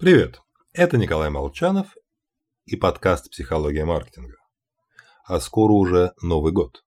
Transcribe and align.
Привет, 0.00 0.40
это 0.72 0.96
Николай 0.96 1.28
Молчанов 1.28 1.94
и 2.64 2.74
подкаст 2.74 3.30
«Психология 3.30 3.84
маркетинга». 3.84 4.36
А 5.26 5.38
скоро 5.40 5.72
уже 5.72 6.14
Новый 6.22 6.52
год. 6.52 6.82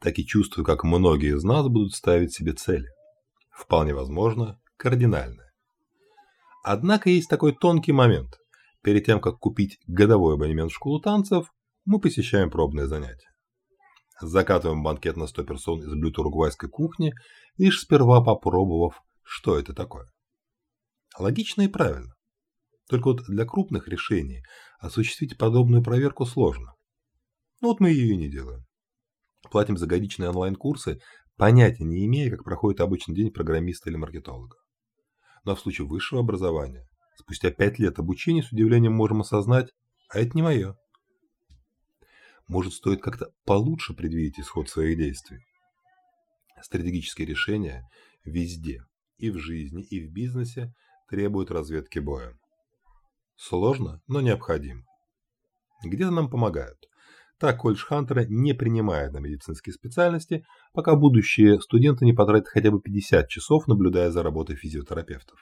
Так 0.00 0.18
и 0.18 0.26
чувствую, 0.26 0.66
как 0.66 0.84
многие 0.84 1.34
из 1.34 1.42
нас 1.44 1.66
будут 1.68 1.94
ставить 1.94 2.34
себе 2.34 2.52
цели. 2.52 2.88
Вполне 3.56 3.94
возможно, 3.94 4.60
кардинальные. 4.76 5.50
Однако 6.62 7.08
есть 7.08 7.30
такой 7.30 7.56
тонкий 7.56 7.92
момент. 7.92 8.36
Перед 8.82 9.06
тем, 9.06 9.18
как 9.18 9.38
купить 9.38 9.78
годовой 9.86 10.34
абонемент 10.34 10.72
в 10.72 10.74
школу 10.74 11.00
танцев, 11.00 11.46
мы 11.86 12.00
посещаем 12.00 12.50
пробные 12.50 12.86
занятия. 12.86 13.30
Закатываем 14.20 14.82
банкет 14.82 15.16
на 15.16 15.26
100 15.26 15.44
персон 15.44 15.80
из 15.80 15.94
блюд 15.94 16.18
уругвайской 16.18 16.68
кухни, 16.68 17.14
лишь 17.56 17.80
сперва 17.80 18.22
попробовав, 18.22 19.00
что 19.22 19.58
это 19.58 19.72
такое. 19.72 20.12
Логично 21.18 21.62
и 21.62 21.68
правильно. 21.68 22.11
Только 22.88 23.08
вот 23.08 23.24
для 23.26 23.44
крупных 23.44 23.88
решений 23.88 24.42
осуществить 24.78 25.38
подобную 25.38 25.82
проверку 25.82 26.26
сложно. 26.26 26.74
Ну 27.60 27.68
вот 27.68 27.80
мы 27.80 27.90
ее 27.90 28.16
не 28.16 28.28
делаем. 28.28 28.64
Платим 29.50 29.76
за 29.76 29.86
годичные 29.86 30.30
онлайн-курсы, 30.30 31.00
понятия 31.36 31.84
не 31.84 32.04
имея, 32.06 32.30
как 32.30 32.44
проходит 32.44 32.80
обычный 32.80 33.14
день 33.14 33.30
программиста 33.30 33.88
или 33.88 33.96
маркетолога. 33.96 34.56
Но 35.44 35.54
в 35.54 35.60
случае 35.60 35.86
высшего 35.86 36.20
образования, 36.20 36.86
спустя 37.16 37.50
пять 37.50 37.78
лет 37.78 37.98
обучения 37.98 38.42
с 38.42 38.52
удивлением 38.52 38.92
можем 38.92 39.20
осознать, 39.20 39.70
а 40.08 40.18
это 40.18 40.32
не 40.34 40.42
мое. 40.42 40.76
Может, 42.48 42.74
стоит 42.74 43.00
как-то 43.00 43.30
получше 43.44 43.94
предвидеть 43.94 44.38
исход 44.38 44.68
своих 44.68 44.98
действий. 44.98 45.38
Стратегические 46.60 47.26
решения 47.26 47.88
везде, 48.24 48.84
и 49.16 49.30
в 49.30 49.38
жизни, 49.38 49.82
и 49.84 50.00
в 50.04 50.12
бизнесе, 50.12 50.72
требуют 51.08 51.50
разведки 51.50 51.98
боя. 51.98 52.36
Сложно, 53.42 54.00
но 54.06 54.20
необходимо. 54.20 54.84
Где-то 55.82 56.12
нам 56.12 56.30
помогают. 56.30 56.78
Так 57.38 57.58
колледж 57.58 57.84
Хантера 57.84 58.24
не 58.24 58.52
принимает 58.52 59.12
на 59.12 59.18
медицинские 59.18 59.72
специальности, 59.72 60.46
пока 60.72 60.94
будущие 60.94 61.60
студенты 61.60 62.04
не 62.04 62.12
потратят 62.12 62.46
хотя 62.46 62.70
бы 62.70 62.80
50 62.80 63.28
часов, 63.28 63.66
наблюдая 63.66 64.12
за 64.12 64.22
работой 64.22 64.54
физиотерапевтов. 64.54 65.40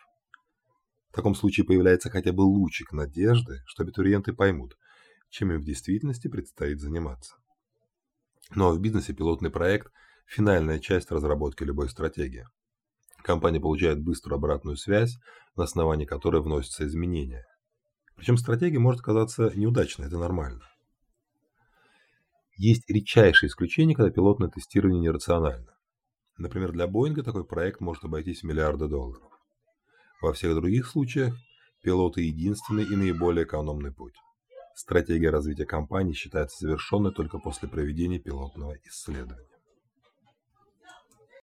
В 1.10 1.14
таком 1.14 1.34
случае 1.34 1.66
появляется 1.66 2.08
хотя 2.08 2.32
бы 2.32 2.40
лучик 2.40 2.92
надежды, 2.92 3.58
что 3.66 3.82
абитуриенты 3.82 4.32
поймут, 4.32 4.78
чем 5.28 5.52
им 5.52 5.60
в 5.60 5.64
действительности 5.64 6.28
предстоит 6.28 6.80
заниматься. 6.80 7.34
Ну 8.54 8.68
а 8.68 8.72
в 8.72 8.80
бизнесе 8.80 9.12
пилотный 9.12 9.50
проект– 9.50 9.92
финальная 10.26 10.78
часть 10.78 11.10
разработки 11.10 11.64
любой 11.64 11.90
стратегии. 11.90 12.46
Компания 13.22 13.60
получает 13.60 14.02
быструю 14.02 14.38
обратную 14.38 14.78
связь, 14.78 15.18
на 15.54 15.64
основании 15.64 16.06
которой 16.06 16.40
вносятся 16.40 16.86
изменения. 16.86 17.44
Причем 18.20 18.36
стратегия 18.36 18.78
может 18.78 19.00
оказаться 19.00 19.50
неудачной, 19.56 20.08
это 20.08 20.18
нормально. 20.18 20.60
Есть 22.58 22.84
редчайшие 22.90 23.48
исключения, 23.48 23.94
когда 23.94 24.10
пилотное 24.10 24.50
тестирование 24.50 25.00
нерационально. 25.00 25.74
Например, 26.36 26.70
для 26.70 26.86
Боинга 26.86 27.22
такой 27.22 27.46
проект 27.46 27.80
может 27.80 28.04
обойтись 28.04 28.40
в 28.40 28.44
миллиарды 28.44 28.88
долларов. 28.88 29.32
Во 30.20 30.34
всех 30.34 30.54
других 30.54 30.86
случаях 30.86 31.34
пилоты 31.82 32.20
единственный 32.20 32.84
и 32.84 32.94
наиболее 32.94 33.46
экономный 33.46 33.90
путь. 33.90 34.16
Стратегия 34.74 35.30
развития 35.30 35.64
компании 35.64 36.12
считается 36.12 36.58
завершенной 36.60 37.12
только 37.12 37.38
после 37.38 37.70
проведения 37.70 38.18
пилотного 38.18 38.76
исследования. 38.84 39.59